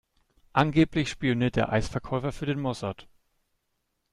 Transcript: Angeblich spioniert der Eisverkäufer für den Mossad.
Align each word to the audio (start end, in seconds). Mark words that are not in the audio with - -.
Angeblich 0.53 1.11
spioniert 1.11 1.55
der 1.55 1.71
Eisverkäufer 1.71 2.31
für 2.31 2.47
den 2.47 2.59
Mossad. 2.59 3.07